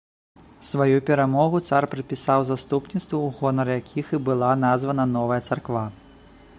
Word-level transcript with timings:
Сваю 0.69 1.01
перамогу 1.09 1.57
цар 1.67 1.87
прыпісаў 1.91 2.39
заступніцтву 2.51 3.19
у 3.27 3.31
гонар 3.41 3.67
якіх 3.75 4.07
і 4.17 4.23
была 4.31 4.51
названа 4.67 5.09
новая 5.17 5.41
царква. 5.49 5.85